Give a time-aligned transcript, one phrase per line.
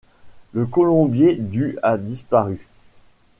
[0.53, 2.65] Le colombier du a disparu.